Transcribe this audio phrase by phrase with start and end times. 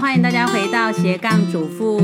[0.00, 1.98] 欢迎大家回到斜杠主妇。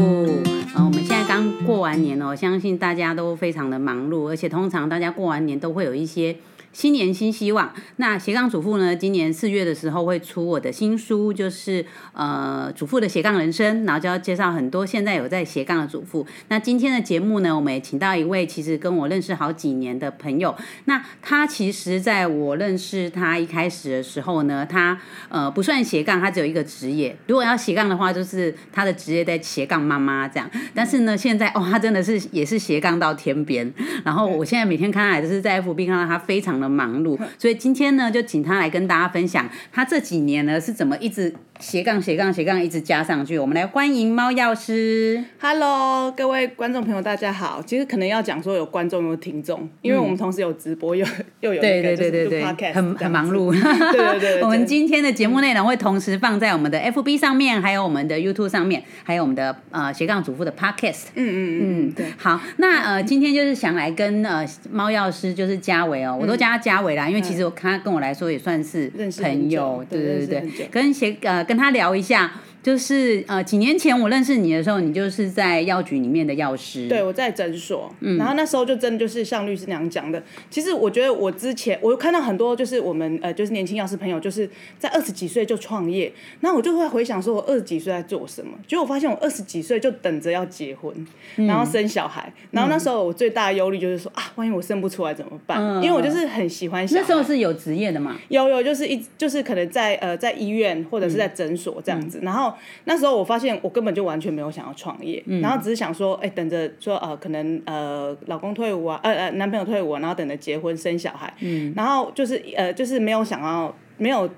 [0.75, 6.37] 呃，我们现在刚过完年哦，相信大家都非常的忙碌，而且通常大家过完年都会有一些。
[6.77, 7.73] 新年新希望。
[7.97, 8.95] 那斜杠主妇呢？
[8.95, 11.83] 今年四月的时候会出我的新书，就是
[12.13, 16.27] 呃主妇的斜杠人生，然后就要介绍很多现在有在斜杠的主妇。
[16.49, 20.55] 那今天的节目呢，我们也请到一位其实跟我认识好几年的朋友。
[20.85, 25.01] 那他其实在我认识他一开始的时候呢，他
[25.31, 27.17] 呃不算斜杠，他只有一个职业。
[27.27, 30.51] 如果要斜杠的话，就是他的职业在斜杠妈妈这样。
[30.75, 33.73] 但是呢，现在哦，他真的是也是斜杠到天边。
[34.05, 36.66] 然后我现在每天看他，就是在 FB 看到他非常的。
[36.69, 41.35] 忙碌，所以今天呢，就请他来跟大家分享他这几年呢是怎么一直。
[41.59, 45.25] 斜杠斜杠斜杠一直加上去，我们来欢迎猫药师。
[45.41, 47.63] Hello，各位观众朋友，大家好。
[47.65, 51.07] 其实可能要讲说有观众有听众，因为我们同时有直播，又
[51.41, 53.51] 又有对对对对对，很很忙碌。
[53.93, 61.07] 对对对，我们今天的节目内容会同时放在我们的 FB 上面，还有我们的 YouTube 上面，还有我们的呃斜杠主妇的 Podcast。
[61.15, 62.07] 嗯嗯嗯，对。
[62.19, 71.46] 好，那呃今天就是想来跟呃猫药师就是嘉伟哦，我都叫他嘉伟啦，因为其实他跟我来说也算是朋友，对对对对，跟斜呃。
[71.47, 72.33] 跟他聊一下。
[72.67, 76.89] 就是呃，几年前我认识你的时候，你就是在药局里面的药师。
[76.89, 77.95] 对，我在诊所。
[78.01, 78.17] 嗯。
[78.19, 80.21] 然后那时候就真的就是像律师那样讲的。
[80.51, 84.51] 其实我觉得我之前我看到很多就是我们呃就是年轻药师朋友就是
[84.81, 88.59] 在二十几岁就创业，那我就会回想说我二十几岁在做什么。
[88.67, 90.93] 结果我发现我二十几岁就等着要结婚，
[91.37, 92.33] 然后生小孩。
[92.51, 95.63] 然后那时候我最大的忧虑就是说啊，万一我生不出来怎么办？
[95.77, 96.85] 因为我就是很喜欢。
[96.91, 98.17] 那时候是有职业的嘛？
[98.27, 102.53] 有有，就是一就是可能在呃在医院或者是在诊所这样子，然后。
[102.85, 111.33] 那时候我发现我根本就完全没有想要创业，然后只是想说，哎，等着说呃，可能呃，老公退伍啊，呃呃，男朋友退伍，然后等着结婚生小孩，
[111.75, 114.29] 然后就是呃，就是没有想要，没有，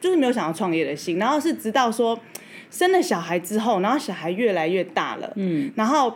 [0.00, 2.18] 就是没有想要创业的心，然后是直到说
[2.70, 6.12] 生了小孩之后，然后小孩越来越大了，嗯，然后。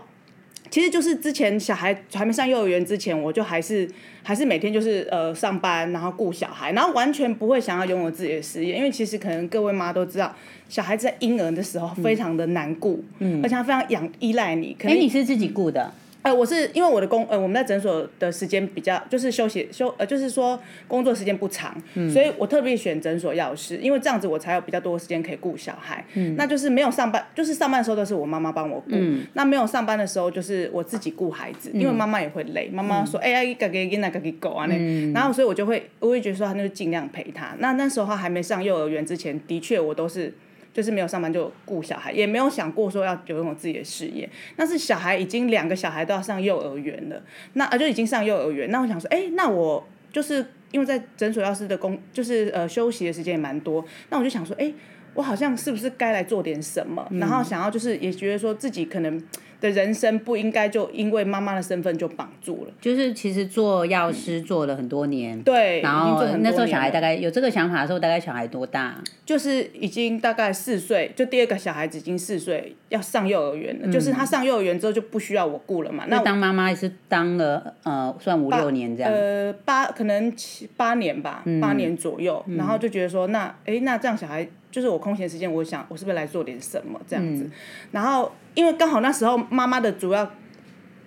[0.71, 3.89] 其实就是之前小孩还没上幼儿园之前，我就还是
[4.23, 10.35] 还是每天就是呃上班，然后顾小孩，然后完全不会想要拥有自己的事业，因为其实可能各位妈都知道，
[10.69, 14.77] 小孩子在婴儿的时候非常的难顾，嗯，而且他非常养依赖你。
[14.85, 15.93] 哎，你是自己顾的？
[16.23, 21.75] 呃，我是因为我的工，呃，我们在诊所的时间比较，就是休息休，呃，就是说工作时间不长，
[22.13, 26.05] 所以我特别选诊所药师，因为这样子我才有比较多的时间可以顾小孩。
[26.15, 28.95] 嗯，那就是没有上班，就是上班的时候都是我妈妈帮我顾，
[29.33, 37.55] 那没有上班的时候就是我自己顾孩子，因为妈妈也会累，妈妈说，哎呀，一个给给那个给狗啊那，然后所以我就会，我会觉得说，那就尽量陪他。
[37.59, 40.35] 那那时候他还没上幼儿园之前，的确我都是。
[40.73, 44.29] 就是没有上班就顾小孩，也没有想过说要拥有自己的事业。
[44.57, 47.23] 但是小孩已经两个小孩都要上幼儿园了，
[47.55, 48.71] 那啊就已经上幼儿园。
[48.71, 53.85] 那我想说，哎，那我就是因为在诊所药师的工，就是呃休息的时间也蛮多。
[54.09, 54.73] 那我就想说，哎，
[55.15, 57.07] 我好像是不是该来做点什么？
[57.13, 59.23] 然后想要就是也觉得说自己可能。
[59.61, 62.73] 的人生不应该就因为妈妈的身份就绑住了。
[62.81, 68.97] 就是其实做药师做了很多年，对，然后那时候小孩大概有这个想法的时候，大概小孩多大？
[69.25, 73.93] 就是已经大概四岁，就第二个小孩子已经四岁，要上幼儿园了。
[73.93, 76.05] 就是他上幼儿园之后就不需要我顾了嘛。
[76.09, 79.13] 那当妈妈也是当了呃，算五六年这样。
[79.13, 82.45] 呃，八可能七八年吧，八年左右。
[82.57, 84.49] 然后就觉得说，那哎，那这样小孩。
[84.71, 87.51] 就是我空闲时间，我想我是不是来做点什么这样子，
[87.93, 90.31] 然后因为刚好那时候妈妈的主要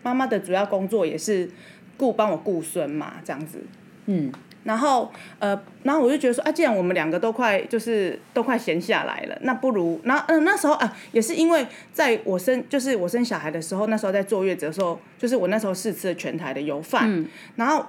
[0.03, 1.49] 妈妈的主要工作也是
[1.95, 3.63] 顾帮我顾孙嘛这样子，
[4.07, 4.31] 嗯，
[4.63, 17.25] 然后呃，然后我就觉得说啊，既然我们两个都快就是都快闲下来了，那不如那嗯那时候啊也是因为在我生就是我生小孩的时候，那时候在坐月子的时候，就是我那时候试吃了全台的油饭，
[17.55, 17.85] 然后。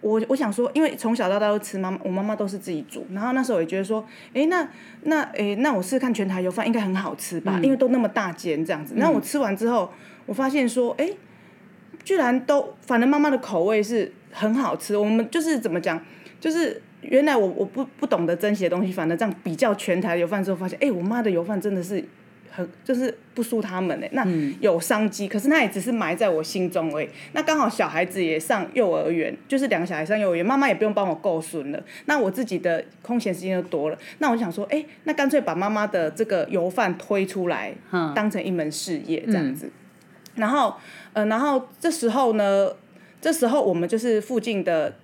[0.00, 4.68] 我我想说，因为从小到大都吃妈妈，我妈妈都是自己煮，然后那时候也觉得说，哎，那
[5.02, 8.94] 那哎，那我试试看全台油饭应该很好吃吧，因为都那么大间这样子。
[8.96, 9.90] 然后我吃完之后，
[10.26, 11.10] 我发现说，哎，
[12.04, 14.96] 居然都，反正妈妈的口味是很好吃。
[14.96, 16.00] 我们就是怎么讲，
[16.38, 22.04] 就是原来我我不不懂得珍惜的东西，反正这样比较全台油饭之后，发现，哎，我妈的油饭真的是。
[22.84, 24.26] 就是不输他们哎，那
[24.60, 27.08] 有商机，可是那也只是埋在我心中而已。
[27.32, 31.82] 那刚好小孩子也上幼儿园，就是两个小孩上幼儿园，妈妈也不用帮我够孙了。
[32.06, 33.98] 那我自己的空闲时间就多了。
[34.18, 37.74] 那我想说，哎，那干脆把妈妈的这个油饭推出来，
[38.14, 39.70] 当成一门事业这样子。
[40.34, 40.74] 然后，
[41.12, 42.70] 呃，然后这时候呢，
[43.20, 44.94] 这时候我们就是附近的。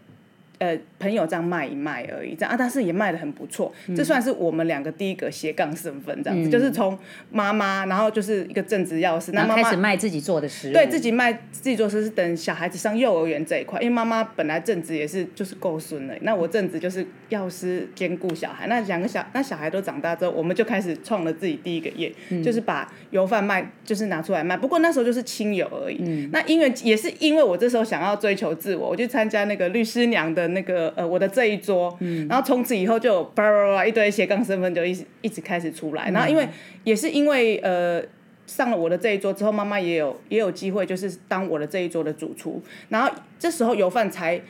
[0.60, 3.70] 呃，朋友这样卖一卖而已，这样啊，但是也卖的很不错。
[3.94, 6.98] 这算是我们两个第一个斜杠身份，这样子，就是从
[7.30, 22.10] 妈妈，然后就是一个正职药师，那妈妈开始卖自己做的食物，对自己卖自己做食是等小孩子上幼儿园这一块，因为妈妈本来正职也是就是够孙了，那我正职就是药师兼顾小孩，那两个小那小孩都长大之后，我们就开始创了自己第一个业，
[22.42, 24.56] 就是把油饭卖，就是拿出来卖。
[24.56, 26.28] 不过那时候就是亲友而已。
[26.32, 31.96] 那因为也是因为我这时候想要追求自我，我就参加那个律师娘的那个呃我的这一桌，
[32.28, 36.10] 然后从此以后就叭叭叭一堆斜杠身份就一直一直开始出来。
[36.10, 36.48] 然后因为
[36.84, 38.02] 也是因为呃
[38.46, 44.40] 上了我的这一桌之后，妈妈也有也有机会就是当我的这一桌的主厨，然后这时候油饭才。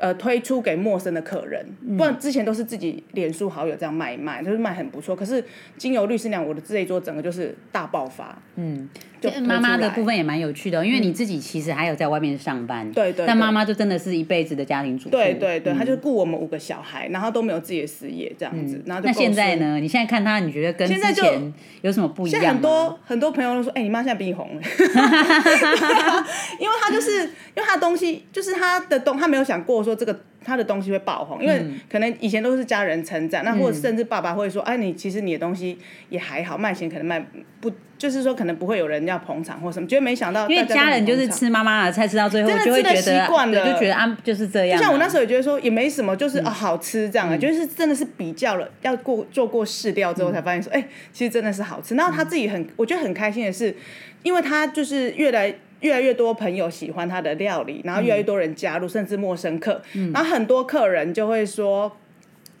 [0.00, 1.66] 呃，推出给陌生的客人，
[1.96, 5.16] 不然之前都是自己脸书好友这样卖一卖，就是卖很不错。
[5.16, 5.44] 可是
[5.76, 8.40] 经由律师娘，我的这一桌整个就是大爆发。
[8.54, 13.26] 嗯，就妈妈的部分也蛮有趣的，因为你自己其实还有在外面上班，对对。
[13.26, 18.82] 但妈妈就真的是一辈子的家庭主妇，对对对，她就顾我们五个小孩，然后都没有自己的事业这样子。
[18.86, 19.80] 然后那现在呢？
[19.80, 22.54] 你现在看她，你觉得跟之前有什么不一样？
[22.54, 24.62] 很多很多朋友都说，哎，你妈现在比你红了，
[26.60, 29.78] 因为她就是因为她的东西，就是她的东，她没有想过。
[29.88, 35.78] 说这个他的东西会爆红，因为可能以前都是家人称赞，那或者甚至爸爸会说：“哎，你其实你的东西
[36.10, 37.24] 也还好，卖钱可能卖
[37.60, 44.78] 不，就是说可能不会有人要捧场或什么。”觉得没想到，因为家人就是吃妈妈的菜，吃到最后就会觉得习惯了，就觉得啊就是这样。
[44.78, 51.94] 就像我那时候也觉得说也没什么，就是啊好吃这样啊，就是真的是比较了，要过做过试料之后才发现说，哎，其实真的是好吃。
[51.94, 53.74] 然后他自己很，我觉得很开心的是，
[54.22, 55.54] 因为他就是越来。
[55.80, 59.80] 越来越多朋友喜欢他的料理，然后越来越多人加入，甚至陌生客，
[60.12, 61.96] 然后很多客人就会说。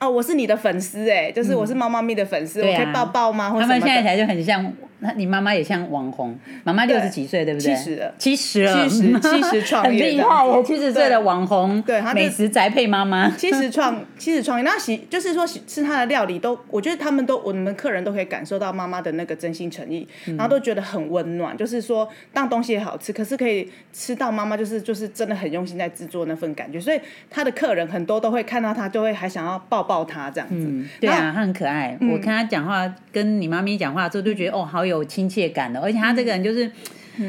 [0.00, 3.50] 哦，我是你的粉丝哎，就是我是猫猫咪的粉丝，我可以抱抱吗？
[3.58, 7.74] 他们现在才就很像，那你妈妈也像网红，妈妈六十几岁对不对？
[7.74, 29.87] 七十了，七十了，七十 七十创业，很厉害耶，七十岁的网红，对，美食宅配妈妈，七十创 七十创业，那喜就是说吃他的料理都，我觉得他们都我们客人都可以感受到妈妈的那个真心诚意，然后都觉得很温暖，就是说当东西也好吃，可是可以吃到妈妈就是就是真的很用心在制作那份感觉，所以他的客人很多都会看到他就会还想要抱。
[29.88, 31.96] 抱他这样子，对啊，他很可爱。
[32.12, 35.80] 我看他讲话，跟你妈咪讲话之后，就觉得哦，好有亲切感的。
[35.80, 36.70] 而且他这个人就是，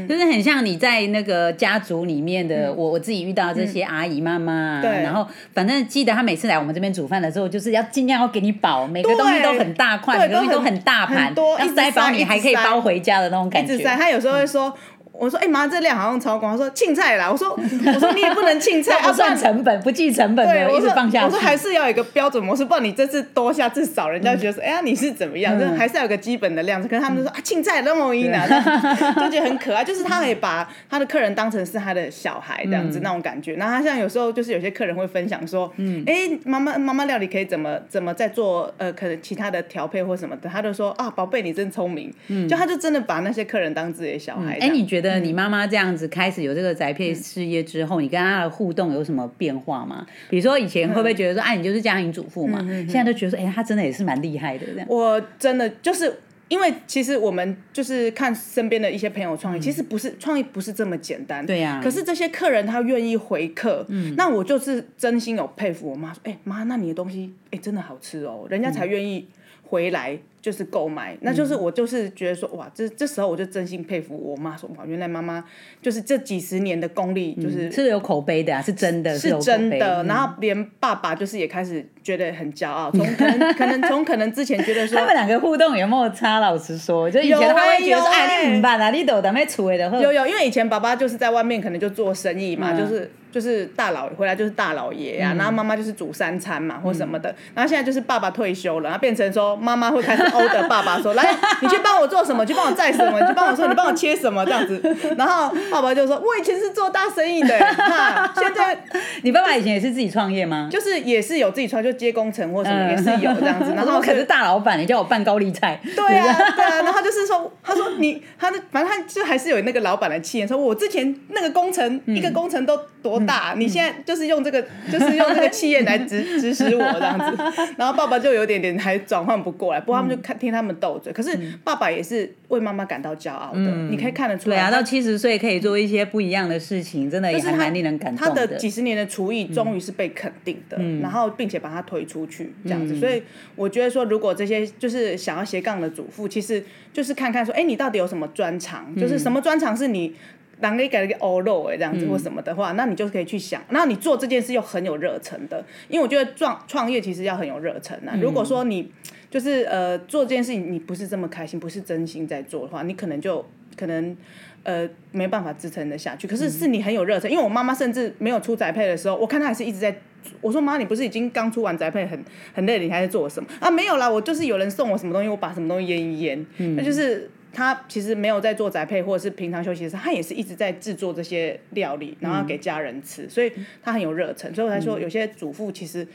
[0.08, 4.82] 就是很像你在那个家族里面的我，我自己遇到这些阿姨妈妈。
[4.82, 5.02] 对。
[5.02, 13.78] 然后，反正记得她每次来我们这边煮饭的时候，就是要尽量要给你饱，每个东西都很大块，每个东西都很大盘，要塞饱你还可以包回家的那种感觉。
[13.84, 14.76] 他有时候会说。
[15.20, 25.60] 我说：“哎妈，这量好像超光。”他说：“青菜啦。”我说：“我说你也不能青菜，不算成本，不计成本的，一直放下。”我说：“还是要有一个标准模式，不然你这次多下，至少人家觉得说，哎呀，你是怎么样？
[25.60, 26.82] 就还是要有个基本的量。
[26.82, 29.84] 可是他们就说啊，青菜那么一拿，就觉得很可爱。
[29.84, 33.56] 就是他可以把他的客人当成是他的小孩这样子那种感觉。
[33.56, 38.74] 然后他像有时候就是有些客人会分享说，嗯，哎，妈妈妈妈料理可以怎么怎么再做？
[38.78, 42.14] 呃，可能其他的调配或什么的，他就说啊，宝贝，你真聪明。
[42.28, 44.58] 嗯，就他就真的把那些客人当自己的小孩。
[44.62, 45.90] 哎，你觉得你妈妈这样？
[45.90, 50.06] 子开始有这个宅配事业之后，你跟她的互动有什么变化吗？
[50.30, 52.60] 比如说以前会不会觉得说，哎，你就是家庭主妇嘛？
[52.88, 54.86] 现在都觉得说，哎，她真的也是蛮厉害的这样。
[54.88, 61.46] 我真的就是因为其实我们就是看身边的一些朋友创业，其实不是创业不是这么简单。
[61.46, 61.82] 对呀。
[61.84, 69.28] 可是这些客人他愿意回客，嗯，那我就是真心有佩服我妈说，哎妈，那你的东西哎真的好吃哦，人家才愿意
[69.64, 70.20] 回来。
[70.50, 75.46] 就是购买，那就是我就是觉得说哇，这这时候我就真心佩服我妈说哇，原来妈妈
[75.80, 80.04] 就是这几十年的功力，就是是有口碑的啊，是真的，是真的。
[80.06, 86.40] 然后连爸爸就是也开始觉得很骄傲，从可能可能从可能之前觉得说他们两个互动有没有差？
[86.40, 88.90] 老实说，就以前他会觉得哎，你怎么办啊？
[88.90, 100.24] 你都准备出位的，有有，因为以前爸爸就是在外面可能就做生意嘛，就是就是大老回来就是大老爷呀，然后妈妈就是煮三餐嘛或什么的，然后现在就是爸爸退休了，然后变成说妈妈会开始。
[100.30, 102.46] 欧的爸爸说：“来，你去帮我做什么？
[102.46, 103.20] 去帮我载什么？
[103.20, 104.46] 你去帮我说，你帮我切什么？
[104.46, 104.80] 这样子。
[105.18, 108.78] ”然后爸爸就说：“我以前是做大生意的， 哈，现在
[109.24, 110.70] 你爸爸以前也是自己创业吗？
[110.72, 113.74] 就是也是有自己创，就接工程或什么也是有这样子。
[113.76, 116.82] 然后可是大老板，你叫我办高利贷，对啊，对啊。
[116.84, 124.62] 然后就是说，他说你，他的反正他就还是有那个老板的气焰，说我之前那个工程一个工程都多大，你现在就是用这个，
[124.92, 127.44] 就是用这个气焰来指 指使我这样子。
[127.78, 130.20] 然后爸爸就有点点还转换不过来，不过他们就。
[130.22, 133.60] 看听他们斗嘴，可是爸爸也是为妈妈感到骄傲的。
[133.90, 138.36] 你可以看得出来，对啊，到七十岁可以做一些不一样的事情，真的也还蛮令人感动的。
[138.36, 142.96] 他的几十年的厨艺终于是被肯定的，然后并且把它推出去这样子。
[142.98, 143.24] 所以
[143.56, 148.94] 我觉得说，如果这些就是想要斜杠的主妇，其实就是看看说，哎，你到底有什么专长？
[148.96, 150.14] 就是什么专长是你。
[150.62, 158.18] 狼给改了个欧肉哎这样子或什么的话，那你就可以去想，那你做这件事又很有热忱的，因为我觉得创创业其实要很有热忱啊。
[158.22, 158.92] 如果说你
[159.30, 163.46] 就是呃做这件事情你不是这么开心，不是真心在做的话，你可能就
[163.78, 164.16] 可能
[164.64, 166.28] 呃没办法支撑得下去。
[166.28, 169.96] 可是是你很有热忱，因为我妈妈甚至没有出宅配的时候，我看她还是一直在。
[170.42, 173.72] 我说妈，你不是已经刚出完宅配，很很累，你还在做什么啊？
[173.72, 183.52] 没有啦，我就是有人送我什么东西，我把什么东西腌一腌，那就是他其实没有在做宅配，或者是平常休息的时候，他也是一直在制作这些料理，然后给家人吃，所以
[183.82, 184.54] 他很有热忱。
[184.54, 186.08] 所以我才说，有些主妇其实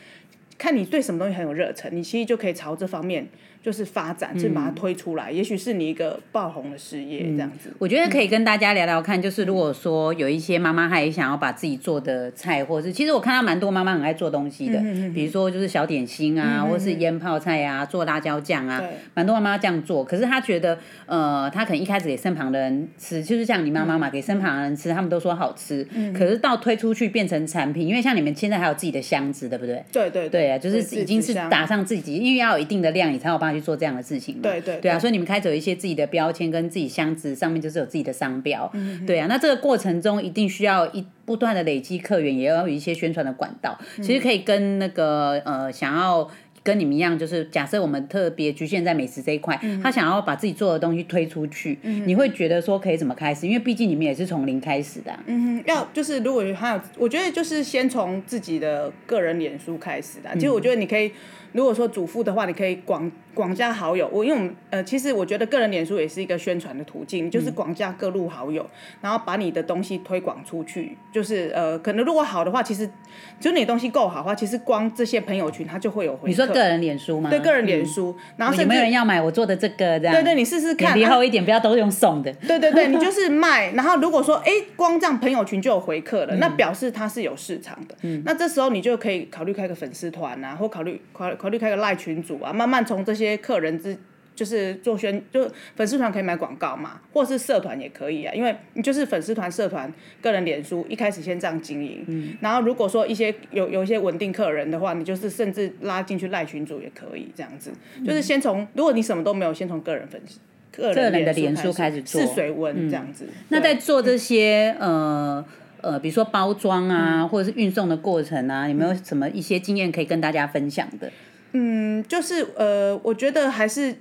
[0.56, 3.26] 看你对什么东西很有热忱，你其实就可以朝这方面。
[3.64, 7.72] 就是发展，就把它推出来，也许是你一个爆红的事业这样子。
[7.78, 14.78] 我觉得可以跟大家聊聊看，就是如果说有一些妈妈，她也想要把自己做的菜，或是其实我看到蛮多妈妈很爱做东西的，
[15.14, 18.82] 比如说就是小点心啊，或是腌泡菜啊，做辣椒酱啊，
[19.14, 20.04] 蛮多妈妈这样做。
[20.04, 25.82] 可是她觉得，呃，她可能一开始给身旁的人吃，就是像你妈妈嘛，给身旁的人吃，他们都说好吃。
[26.12, 29.82] 可是到推出去变成产品，因为像你们现在还有自己的箱子，对不对？
[29.90, 33.53] 对对对啊，就是已经是打上自己，因为要有一定的量，你才有办法。
[33.54, 34.42] 去做这样的事情嘛？
[34.42, 38.70] 对对对啊，所以你们开始有一些自己的标签，跟自己箱子上面就是有自己的商标。
[39.06, 43.78] 对啊，那这个过程中一定需要一不断的累积客源，也要有一些宣传的管道。
[43.96, 46.28] 其实可以跟那个呃，想要
[46.64, 53.46] 跟你们一样，就是假设我们特别局限在美食这一块，他想要把自己做的东西推出去，嗯你会觉得说可以怎么开始？
[53.46, 55.16] 因为毕竟你们也是从零开始的。
[55.26, 60.32] 嗯，要就是如果还有，我觉得就是先从自己的个人脸书开始的。
[60.34, 61.12] 其实我觉得你可以。
[61.52, 64.10] 如果说主妇的话，你可以广广加好友。
[64.12, 68.68] 我因为我们呃，其实我觉得个人脸书也是一个宣传的途径，就是广加各路好友，
[69.00, 70.98] 然后把你的东西推广出去。
[71.12, 72.90] 就是呃，可能如果好的话，其实
[73.38, 76.28] 就你东西够好的话，其实光这些朋友群他就会有回。
[76.28, 77.28] 你说个人脸书吗？
[77.28, 78.16] 对，个人脸书。
[78.38, 80.00] 然后有没有人要买我做的这个？
[80.00, 80.14] 这样。
[80.14, 80.94] 对对，你试试看。
[80.94, 82.32] 脸皮厚一点，不要都用送的。
[82.48, 83.72] 对对对，你就是 卖。
[83.72, 87.94] 然后如果说哎，光这样朋友群就有回客了，那表示它是有市场的。
[88.00, 88.22] 嗯。
[88.24, 92.14] 那这时候你就可以考虑开个粉丝团啊，或考虑考考虑开个赖群。
[92.24, 93.94] 组啊，慢慢从这些客人之，
[94.34, 107.70] 就是做宣，就粉丝团可以买广告嘛，或是社团也可以啊，因为你就是粉丝团、社团、个人脸书，一开始先这样经营，嗯，然后如果说一些有有一些稳定客人的话，你就是甚至拉进去赖群主也可以这样子，
[108.04, 110.38] 就是先从如果你什么都没有，先从个人粉丝、
[110.72, 113.28] 个人的脸书开始做试水温这样子。
[113.50, 115.44] 那在做这些呃
[115.80, 121.12] 呃，比如说包装啊，或者是运送的过程啊，有没有什么一些经验可以跟大家分享的？
[121.52, 123.94] 嗯，就是呃，我觉得还是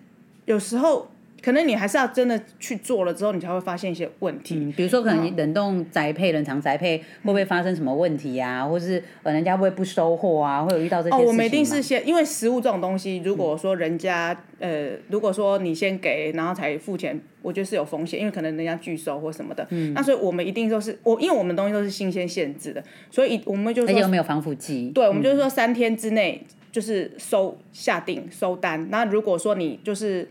[0.45, 1.07] 有时候。
[1.45, 4.73] 可能你还是要真的去做了之后，你才会发现一些问题。
[4.77, 8.65] 比如说，可能冷冻宅配、冷藏宅配会不会发生什么问题啊？
[8.65, 10.63] 或是呃，人家会不会不收货啊？
[10.63, 11.15] 会有遇到这些？
[11.17, 19.67] 哦，我们一定是先，因为食物这种东西，如果说人家呃，如果说你先给，然后才付钱，我觉得是有风险，因为可能人家拒收或什么的。
[19.71, 19.93] 嗯。
[19.93, 22.81] 那所以我们一定都是我，因为我们东西都是新鲜限制的，
[23.11, 24.91] 所以我们就而且又没有防腐剂。
[24.95, 26.41] 对，我们就是说三天之内
[26.73, 28.89] 就是收下定收单。
[28.89, 30.27] 那如果说你就是。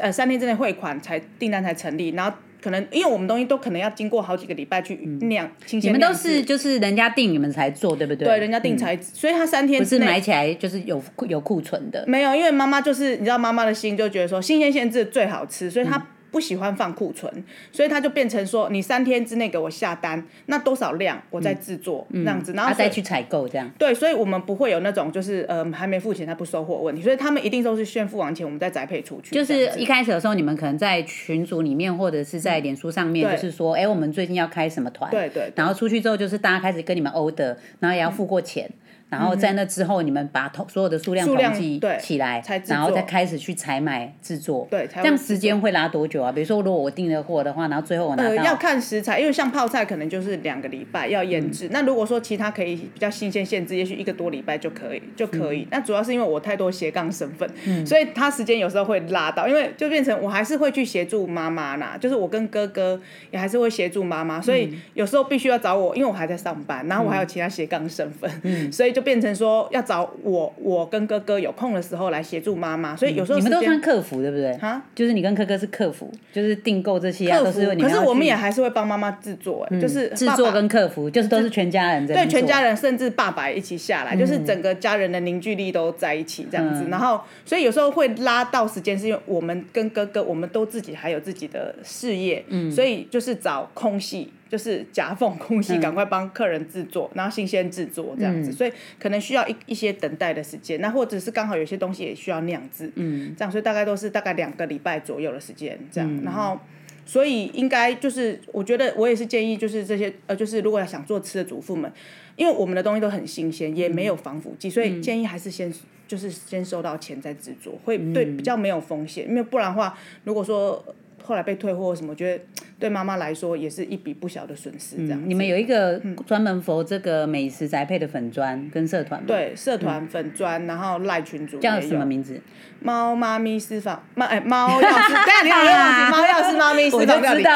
[0.00, 8.26] 呃，三天之内汇款才订单才成立，然后可能因为我们东西都可能要经过好几个礼拜去酿，你们都是就是人家订你们才做，对不对？
[8.26, 12.02] 对，人家订才，所以他三天不是买起来就是有有库存的。
[12.08, 16.02] 没有，因为妈妈就是你知道妈妈的心就觉得说新鲜限制最好吃，所以她。
[16.36, 17.32] 不喜欢放库存，
[17.72, 23.70] 所以他就变成说，你三天之内给我下单，那多少量我再制作这样子，然后再去采购这样。
[23.78, 29.34] 对，所以我们不会有那种就是呃还没付钱他不收货问题，所以他们一定都是先付完钱，我们再宅配出去。
[29.34, 35.10] 就是一开始的时候，你们可能在群组里面或者是在脸书上面，就是说，哎，我们最近要开什么团？
[35.10, 35.50] 对对。
[35.54, 38.70] 然后出去之后，就是大家开始跟你们 order，然后也要付过钱。
[39.08, 44.66] 然后在那之后，你们把统所有的数量统计起来，然后再开始去采买制作。
[44.68, 46.32] 对，这样时间会拉多久啊？
[46.32, 51.68] 比如说，如果我订了货的话，然后最后我拿到，要看食材，因为像泡菜可能就是两个礼拜要腌制。
[51.70, 55.68] 那如果说其他可以比较新鲜限制，也许一个多礼拜就可以就可以。
[55.70, 57.48] 那主要是因为我太多斜杠身份，
[57.86, 68.28] 所以他时间有时候会拉到，因为就变成我还是会去协助妈妈啦，就是我跟哥哥也还是会协助妈妈，所以有时候必须要找我，因为我还在上班，然后我还有其他斜杠身份，
[68.72, 69.68] 所以就变成说。
[69.72, 74.52] 要找我，我跟哥哥有空的时候来协助妈妈，所以有时候你们都算客服对不对？
[74.54, 86.86] 啊，就是你跟哥哥是客服，就是订购这些啊客服，可是我们也还是会帮妈妈制作，就是制作跟客服，就是都是全家人在对全家人，甚至爸爸一起下来，就是整个家人的凝聚力都在一起这样子。
[86.88, 94.32] 然后，所以有时候会拉到时间，是因为我们跟哥哥，我们都自己还有自己的事业，所以就是找空隙。
[94.48, 100.80] 就是夹缝空隙，赶快帮客人制作，然后新鲜制作这样子，所以可能需要一一些等待的时间。
[100.80, 106.22] 那或者是刚好有些东西也需要酿制，嗯，这样，所以大概都是大概两个礼拜左右的时间这样。
[106.22, 106.58] 然后
[107.04, 111.92] 所以应该就是我觉得我也是建议，就是这些呃，就是如果想做吃的主妇们，
[112.36, 115.72] 因为我们的东西都很新鲜，也没有防腐剂，所以建议还是先
[116.06, 120.84] 就是先收到钱再制作，会对比较没有风险，因为不然的话，如果说。
[121.22, 122.44] 后来被退货什么，我觉得
[122.78, 124.96] 对妈妈来说也是一笔不小的损失。
[124.96, 129.26] 这样，你们有一个专门佛这个美食宅配的粉砖跟社团吗？
[129.26, 132.40] 对，社团粉砖，然后赖群主叫什么名字？
[132.80, 137.50] 猫妈咪私房猫哎，猫药师， 等下你好像忘记猫药师妈咪私房料理购。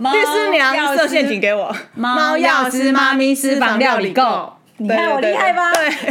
[0.00, 4.54] 律师娘设陷阱给我，猫药师妈咪私房料理购。
[4.80, 5.70] 你看我厉害吧？
[5.74, 5.88] 对，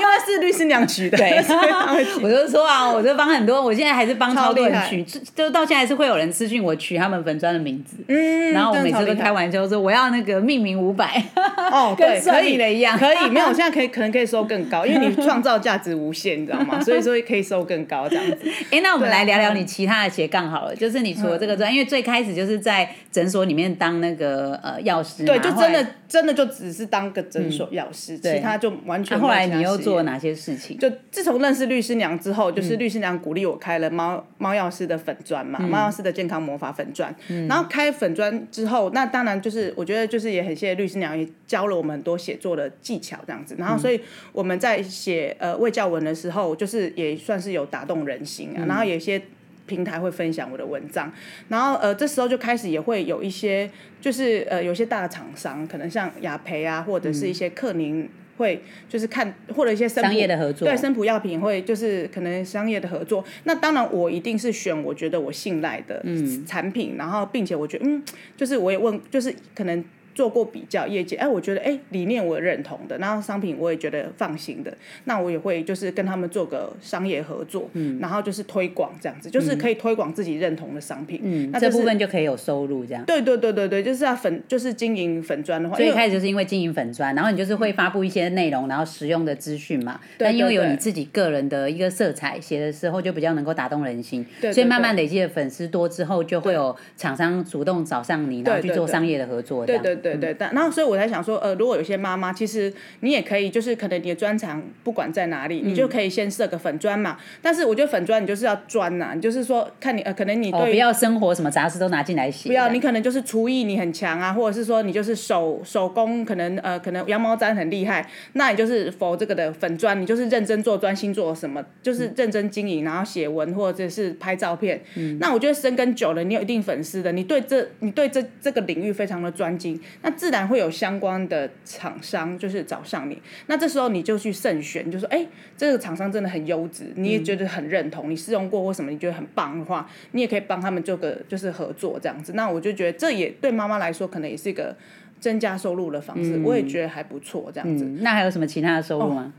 [0.00, 1.16] 因为是律师娘取的。
[1.16, 1.38] 对，
[2.20, 5.04] 我就说啊，我就帮很多，我现在还是帮超多人取，
[5.36, 7.96] 就到现在还是会有人私信我取他们粉砖的名字。
[8.08, 11.22] 嗯，然后我每次都开玩笑说我要那个命名五百。
[11.70, 13.28] 哦， 对，可以的一样，可以。
[13.30, 16.80] 没有，我现在可以，可能可以收更高，因为你创造价值无限，你知道吗？
[16.80, 18.38] 所以说可以收更高这样子。
[18.72, 28.72] 哎，那我们来聊聊你其他的斜杠好了，就是你除了这个专，因为最开始就是在诊所里面当那个呃药师，对，就真的真的就只是当个诊所药师，其他就。
[28.86, 29.18] 完全。
[29.20, 30.78] 后来你又做了哪些事情？
[30.78, 37.14] 就自从认识律师娘之后，就是律师娘鼓励我开了猫猫药师的粉砖嘛，猫药师的健康魔法粉砖。
[37.48, 43.56] 然后开粉砖之后，那当然就是我觉得就是也很谢谢律师娘也教了我们很多写作的技巧这样子。
[43.58, 44.00] 然后所以
[44.32, 48.64] 我们在写呃卫教文的时候，就是也算是有打动人心啊。
[48.66, 49.20] 然后有些
[49.68, 51.12] 平台会分享我的文章，
[51.48, 53.70] 然后呃这时候就开始也会有一些
[54.00, 58.08] 就是呃有些大厂商，可能像雅培啊，或者是一些克宁。
[58.38, 63.24] 会就是看或者一些商业的合作，对，生普药品会就是可能商业的合作。
[63.42, 66.00] 那当然，我一定是选我觉得我信赖的
[66.46, 68.00] 产品，然后并且我觉得嗯，
[68.36, 69.84] 就是我也问，就是可能。
[70.18, 83.04] 做过比较，业界哎，我觉得哎，理念我认同的，然后商品我也觉得放心的，那我也会就是跟他们做个商业合作，嗯，然后就是推广这样子，就是可以推广自己认同的商品，嗯，那这部分就可以有收入这样。
[83.04, 100.88] 对对对对对，就是要粉，就是经营粉砖的话，最开始就是因为经营粉砖，然后你就是会发布一些内容，然后实用的资讯嘛，但因为有你自己个人的一个色彩，写的时候就比较能够打动人心，对，所以慢慢累积的粉丝多之后，就会有厂商主动找上你，然后去做商业的合作，对对对对对，但然后所以。
[100.88, 107.18] 我才想说，呃，如果有些妈妈，其实你也可以，就是可能你的专长不管在哪里，你就可以先设个粉砖嘛。
[107.42, 124.80] 但是我觉得粉砖你就是要专呐，你就是说看你呃，可能你对不要生活什么杂事都拿进来写，不要你可能就是厨艺你很强啊，或者是说你就是手手工可能呃可能羊毛毡很厉害，那你就是否这个的粉砖，你就是认真做专心做什么，就是认真经营，然后写文或者是拍照片。
[124.94, 130.68] 嗯，那我觉得深耕久了，你有一定粉丝的，你对这你对这这个领域非常的专精，那自然会有。
[130.78, 142.34] 相关的厂商就是找上你，那这时候你就去慎选，就说哎，这个厂商真的很优质，你也觉得很认同，你试用过或什么，你觉得很棒的话，你也可以帮他们做个就是合作这样子。
[142.34, 144.76] 那我就觉得这也对妈妈来说，可能也是一个
[145.18, 147.84] 增加收入的方式，我也觉得还不错这样子。
[148.00, 149.32] 那还有什么其他的收入吗？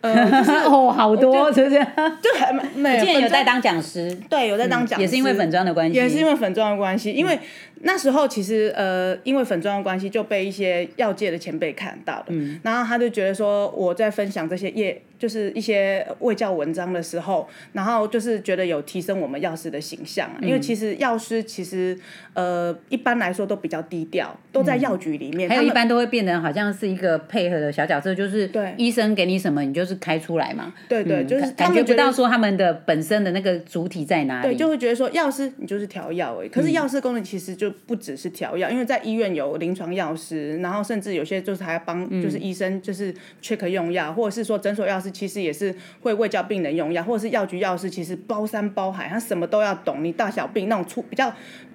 [0.00, 0.30] 呃，
[0.70, 1.78] 哦，好多，是不是？
[2.22, 7.38] 就很每，现在有在当讲师，对，有在当讲师，也是因为粉妆的关系，也是因为粉妆的关系，因为
[7.80, 15.02] 那时候其实呃，因为粉妆的关系就被一些药界的前辈看到了，嗯，然后他就觉得说我在分享这些业。
[15.18, 21.98] 就是一些卫教文章的时候，然后就是觉得有提升我们药师的形象，因为其实药师其实
[22.34, 28.74] 呃一般来说都比较低调，都在药局里面，还有一般都会变得好像是一个配合的小角色，就是对。
[28.76, 45.07] 医生给你什么你就是开出来嘛，对对，就是感觉不到说他们的本身的那个主体在哪里，对，就会觉得说药师你就是调药哎，可是药师功能其实就不只是调药，因为在医院有临床药师，然后甚至有些就是还要帮就是医生就是 check 用药，或者是说诊所药师。
[45.10, 50.02] 其实也是会为教病人用药，或者是药局药师，其实包山包海，他什么都要懂。
[50.02, 51.32] 你大小病那种初比较，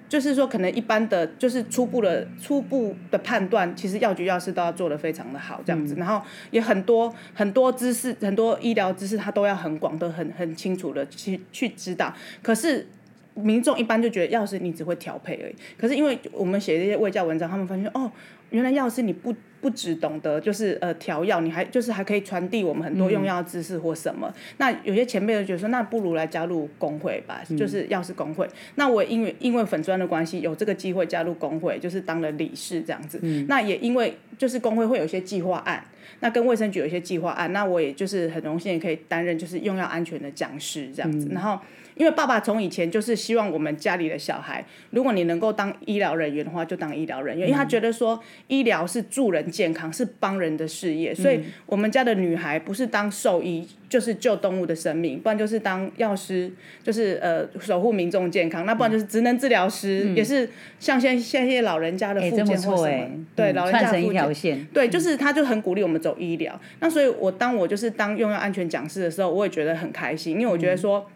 [0.08, 5.94] 就是说可能一般的，就是初步的初步的判断，其实药局药师都要做的非常的好，这样子。
[5.96, 6.20] 然后
[6.50, 12.14] 也很多很多知识，很多医疗知识，他都要很广，的很很清楚的去去知道。
[12.42, 12.86] 可是
[13.34, 15.54] 民众一般就觉得药师你只会调配而已。
[15.76, 18.10] 可是因为我们写这些卫教文章，他们发现哦，
[18.50, 19.34] 原来药师你不。
[19.64, 24.30] 不只懂得就是呃调药，你还就是还可以传递我们很多用药知识或什么。
[24.58, 28.46] 那有些前辈就觉得说，那不如来加入工会吧，就是药师工会。
[28.74, 33.18] 那我因为因为粉砖的关系，有这个机会加入工会，就是当了理事这样子。
[33.48, 35.82] 那也因为就是工会会有一些计划案，
[36.20, 41.26] 那跟卫生局有一些计划案，那我也就是很荣幸可以担任就是用药安全的讲师这样子。
[41.32, 41.58] 然后
[41.96, 56.50] 因为爸爸从以前就是希望我们家里的小孩，如果你能够当医疗人员的话，就当医疗人员，因为他觉得说医疗是助人健康，是帮人的事业，所以我们家的女孩不是当兽医，就是救动物的生命，不然就是当药师，
[56.82, 66.60] 就是呃守护民众健康，那不然就是职能治疗师，也是像现现在些老人家的附件或什么，对老人家附件，对，就是他就很鼓励我们走医疗。
[66.80, 71.08] 那所以，我当我就是当用药安全讲师的时候，我也觉得很开心，因为我觉得说。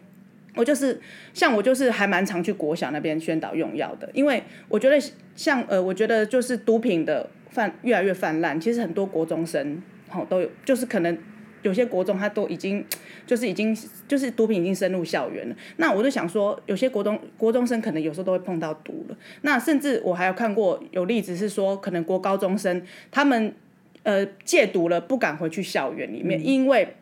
[0.55, 0.99] 我就是
[1.33, 4.99] 像我就是还蛮常去国小那边宣导用药的，因为我觉得
[5.35, 11.17] 像呃，我觉得就是毒品的泛越来越泛滥，其实很多国中生好都有，就是可能
[11.61, 12.83] 有些国中他都已经
[13.27, 15.55] 就是已经就是毒品已经深入校园了。
[15.77, 19.17] 那我就想说，有些国中国中生可能有时候都会碰到毒了。
[19.43, 22.81] 那甚至我还有看过有例子是说，可能国高中生
[23.11, 23.53] 他们
[24.03, 26.95] 呃戒毒了，不敢回去校园里面，因为。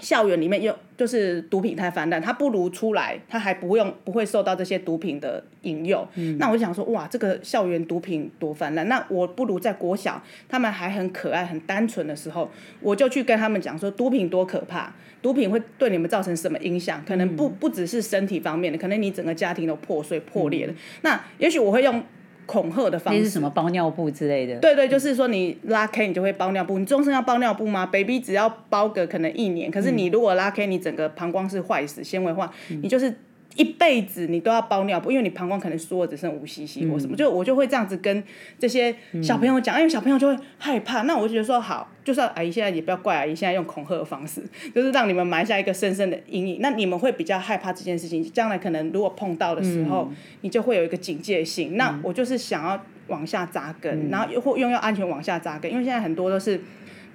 [0.00, 6.06] 校园里面又就是毒品太泛滥，他不如出来，他还不用不会受到这些毒品的引诱。
[6.38, 17.04] 那我就想说，哇，这个校园毒品多泛滥，那我不如在国小，他们还很可爱、很单纯的时候，我就去跟他们讲说，毒品多可怕，毒品会对你们造成什么影响？
[17.06, 20.74] 可能不不只是身体方面的，可能你整个家庭都破碎破裂了。
[21.02, 22.02] 那也许我会用。
[22.48, 24.58] 恐吓的方式，是什么包尿布之类的？
[24.58, 32.50] 对对，就是说你拉 K 你就会包尿布，你终身要包尿布吗？Baby 只要包个可能一年，可是你如果拉 K 你整个膀胱是坏死纤维化，
[32.82, 33.14] 你就是。
[33.58, 38.22] 一辈子你都要包尿布，因为你膀胱可能缩只剩五 cc 或什么，就我就会这样子跟
[38.56, 41.02] 这些小朋友讲，因为小朋友就会害怕。
[41.02, 44.40] 那我就觉得说好，就算阿姨现在也不要怪阿姨，现在用恐吓的方式，
[44.72, 46.58] 就是让你们埋下一个深深的阴影。
[46.60, 50.08] 那你们会比较害怕这件事情，将来可能如果碰到的时候，
[50.42, 51.76] 你就会有一个警戒性。
[51.76, 56.60] 那我就是想要往下扎根，然后又或用要安全往下扎根，因为现在很多都是，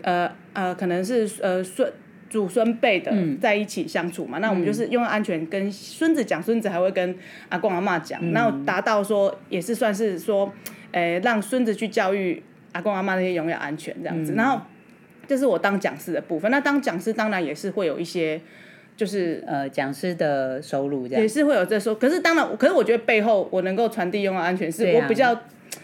[0.02, 1.90] 呃呃，可能是呃顺。
[2.34, 7.16] 祖孙辈的在一起相处嘛，那我们就是用安全跟孙子讲，孙子还会跟
[7.50, 10.52] 阿公阿妈讲，然后达到说也是算是说，
[10.94, 12.42] 诶让孙子去教育
[12.72, 14.60] 阿公阿妈那些拥有安全这样子，然后
[15.28, 16.50] 这是我当讲师的部分。
[16.50, 18.42] 那当讲师当然也是会有一些，
[18.98, 21.94] 就是呃讲师的收入这样，也是会有这收。
[21.94, 25.40] 可是当然，可是我觉得背后我能够传递拥有安全，是我比较。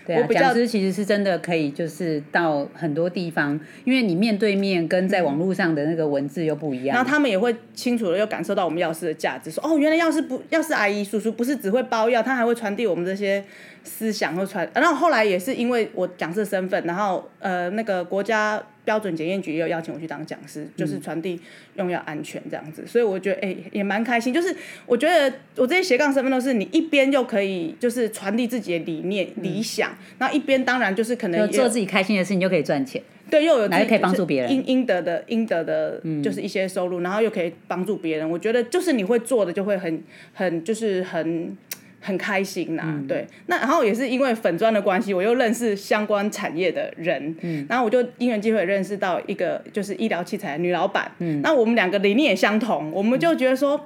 [0.06, 6.96] 对啊，讲师其实是真的可以，就是到很多地方，因为你面对面跟在网络上的那个文字又不一样。
[6.96, 13.44] 然后他们也会清楚的又感受到我们药师的价值，说哦，原来药师不药师阿姨叔叔不是只会包药，他还会传递我们这些
[13.90, 14.70] 思想和传。
[14.76, 18.62] 然后后来也是因为我讲师身份，然后呃那个国家。
[18.86, 21.40] 标准检验局也有邀请我去当讲师，就是传递
[21.76, 24.34] 用药安全这样子，所以我觉得哎也蛮开心。
[24.34, 24.56] 就是
[24.88, 33.00] 我觉得我这些斜杠身份都是你一边又可以就是传递自己的理念理想，那一边当然就是可能做自己开心的事情就可以赚钱，
[33.30, 38.28] 对，又有还可以帮助别人，应应得的应得的，就是一些收入，然后又可以帮助别人。
[38.28, 41.56] 我觉得就是你会做的就会很很就是很。
[42.02, 47.36] 很开心呐，对，那然后也是因为粉砖的关系，我又认识相关产业的人，
[47.68, 51.42] 然后我就因缘机会认识到一个就是医疗器材女老板，嗯。
[51.42, 53.86] 那我们两个理念也相同，我们就觉得说，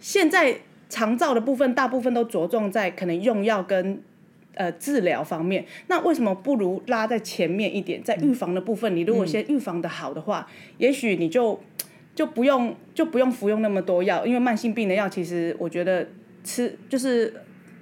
[0.00, 0.56] 现在
[0.88, 4.02] 长照的部分大部分都着重在可能用药跟
[4.54, 10.48] 呃治疗方面，那为什么不如拉在前面一点，在预防的部分，你如果先预防的好的话，
[10.78, 11.60] 也许你就
[12.16, 16.08] 就不用就不用服用那么多药，因为慢性病的药其实我觉得
[16.42, 17.32] 吃就是。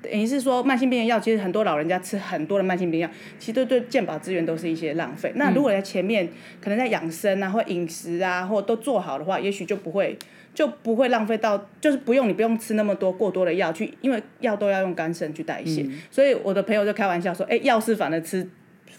[0.03, 5.33] 等于是说，慢性病的药其实很多老人家吃很多的慢性病药，其实对对健保资源都是一些浪费。
[5.35, 6.29] 那如果在前面
[6.61, 10.17] 可能在养生啊，或饮食啊，或都做好的话，也许就不会
[10.55, 15.87] 就不会浪费到，就是不用你不用吃那么多过多的药去，因为药都要用肝肾去代谢。
[16.11, 18.49] 所以我的朋友就开玩笑说，哎，药是反而吃。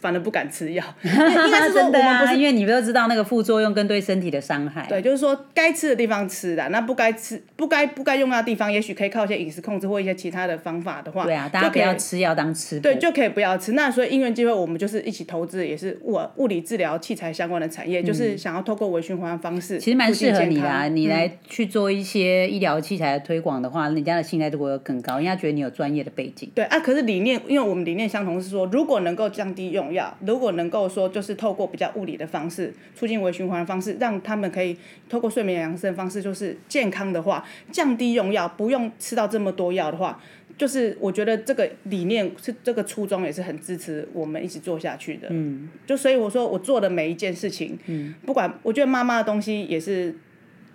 [0.02, 4.86] 反而不敢吃药， 应该是说我们不是因为你都知道那个副作用跟对身体的伤害。
[4.90, 13.74] 对，就是说该吃的地方吃的，那不该吃、不该不该用到的地方，也许可以靠一些饮食控制或一些其他的方法的话，对啊，大家不要吃药当吃对，就可以不要吃。
[13.74, 20.90] 那所以因缘机会，我们就是一起投资，也是物物理治疗器材相关的产业，就是想要透过微循环方式，其实蛮适合你的。
[20.90, 26.50] 你来去做一些医疗器材的推广的话，人家的信赖度会更高，人家觉得你有专业的背景。
[26.56, 34.76] 对啊，可是理念，因为我们理念相同，是说如果能够降低用药，如果能够说就是透过比较物理的方式，促进微循环的方式，让他们可以
[35.10, 40.22] 透过睡眠养生的方式，就是健康的话，降低用药，不用吃到这么多药的话，
[40.58, 45.28] 就是我觉得这个理念是这个初衷也是很支持我们一直做下去的。
[45.30, 50.16] 嗯，就所以我说我做的每一件事情，嗯，不管我觉得妈妈的东西也是。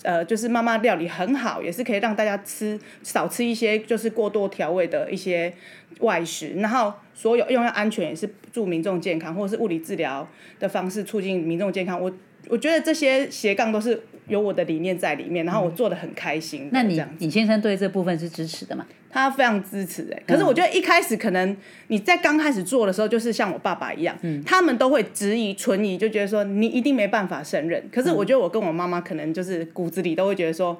[0.07, 5.53] 呃，就是妈妈料理很好，也是可以让大家吃少吃一些，就是过多调味的一些
[5.99, 6.55] 外食。
[6.59, 10.25] 然后所有用药安全也是助民众健康，或者是物理治疗
[10.61, 12.01] 的方式促进民众健康。
[12.01, 12.13] 我
[12.49, 16.69] 我觉得这些斜杠都是有我的理念在里面，然后我做的很开心。
[16.73, 18.87] 那你你先生对这部分是支持的吗？
[19.09, 21.57] 他非常支持哎、可是我觉得一开始可能
[21.87, 27.83] 你在刚开始做的时候，就是像我爸爸一样，嗯他们都会质疑、存疑，就觉得说你一定没办法胜任。
[27.91, 30.79] 可是我觉得我跟我妈妈可能就是骨子里都会觉得说，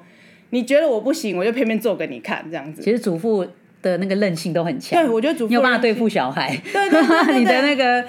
[0.51, 2.83] 你觉得我不行，我就偏偏做给你看这样子。
[2.83, 3.47] 其实祖父
[3.81, 8.03] 的那个韧性都很强，对，我觉得祖父你有办法对付小孩， 对对对 你的那个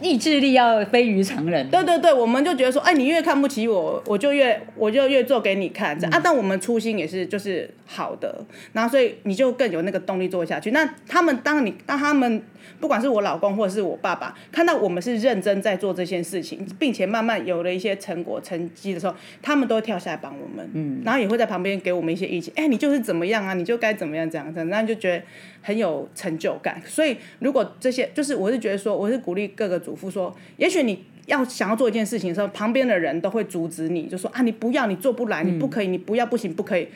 [0.00, 1.68] 意志力要非于常人。
[1.70, 6.20] 对对对，我们就觉得说，哎，你越看不起我，我就越我就越做给你看，这样、啊。
[6.22, 10.72] 但我们初心也是就是好的，然后所以你就更有那个动力做下去。
[10.72, 12.42] 那他们当你当他们
[12.80, 25.22] 不管是我老公或者是我爸爸，看到我们是认真在做这件事情，并且慢慢有了一些成果成绩的时候，他们都会跳下来帮我们，嗯，然后也会在旁边给我们一些意见，哎，你就是怎么样啊，你就该怎么样这样怎样，那就觉得
[25.62, 26.80] 很有成就感。
[26.84, 31.04] 所以如果这些就是我是觉得说，我是鼓励各个主妇说，也许你。
[31.26, 36.88] 要想要做一件事情的时候，旁边的人都会阻止你，就说啊，你不要，你做不来，你不可以，你不要，不行，不可以。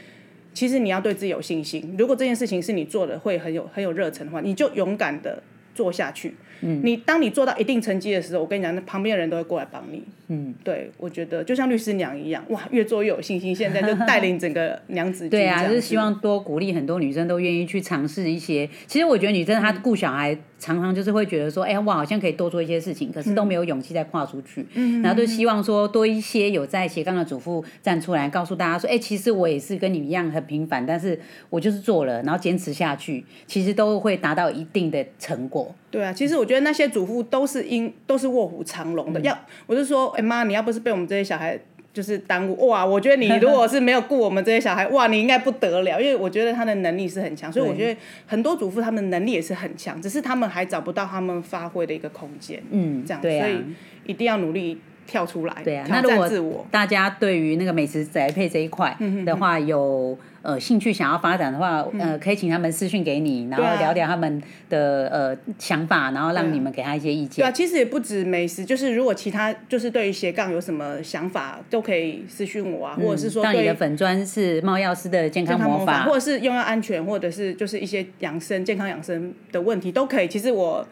[0.52, 1.94] 其实你要对自己有信心。
[1.96, 5.40] 如果这件事情是你做的会很有很有热忱的话，你就勇敢的
[5.76, 6.34] 做下去。
[6.62, 10.02] 嗯，你当你做到一定成绩的时候，我跟你讲，那旁边的人都会过来帮你。
[10.28, 13.54] 嗯，对，我觉得就像律师娘一样，哇，越做越有信心。
[13.54, 18.66] 现在就带领整个娘子军对啊，这样子就是希望多鼓励很多女生都愿意去尝试一些。
[18.86, 24.66] 其实我觉得女生她顾小孩，常常就是会觉得说，哎、我好像可以多做一些事情，可是都没有勇气再跨出去。
[24.74, 31.18] 嗯，然后就希望说多一些有在斜杠的主妇站出来，告诉大家说，哎、其实我也是跟你一样很平凡，但是
[31.50, 35.74] 我就是做了，然后坚持下去，其实都会达到一定的成果。
[35.90, 39.20] 对啊，其实我觉得那些主妇都是因都是卧虎藏龙嗯的。
[39.20, 41.58] 要我就说，哎、妈，你要不是被我们这些小孩
[41.96, 45.98] 就是耽误，哇，我觉得你如果 是没有顾我们这些小孩，哇，你应该不得了。
[45.98, 52.62] 因为我觉得他的能力是很强，所以我觉得很多主妇他们能力也是很强，只是他们还找不到他们发挥的一个空间。
[52.70, 53.64] 嗯，这样，对啊所以
[54.04, 56.50] 一定要努力跳出来，对啊，那挑如。
[56.50, 67.44] 果大家对于那个美食宅配这一块嗯的话，有呃兴趣想要发展的话，呃，可以请他们私讯给你，然后聊聊他们的呃想法，然后让你们给他一些意见。
[67.44, 80.28] 对啊，其实也不止美食，就是如果其他就是对于斜杠有什么想法，都可以私讯我啊，或者是说你的粉砖是猫药师的健康魔法，或者是用药安全，或者是就是一些养生、健康养生的问题都可以。
[80.28, 80.86] 其实我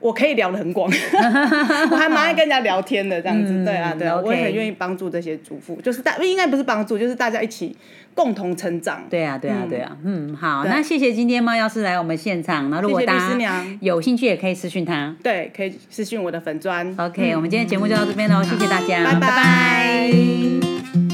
[0.00, 0.90] 我可以聊得很广，
[1.90, 3.52] 我还蛮爱跟人家聊天的这样子。
[3.52, 7.76] 嗯对啊，对啊我也很愿意帮助这些主妇，就是大应该不是帮助，就是大家一起
[8.14, 9.04] 共同成长。
[9.10, 15.14] 对啊，对啊，对啊，嗯，好，那谢谢今天猫药师来我们现场，那如果大家师娘有兴趣也可以私讯他。
[15.22, 16.94] 对，可以私讯我的粉砖。
[16.96, 21.09] OK，、我们今天节目就到这边喽，谢谢大家，拜拜拜